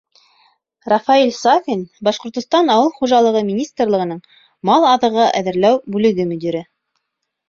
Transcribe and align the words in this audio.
Рафаэль 0.91 1.33
САФИН, 1.39 1.81
Башҡортостан 2.07 2.71
Ауыл 2.75 2.89
хужалығы 2.95 3.43
министрлығының 3.49 4.21
мал 4.71 4.87
аҙығы 4.93 5.27
әҙерләү 5.41 5.77
бүлеге 5.97 6.27
мөдире: 6.33 6.63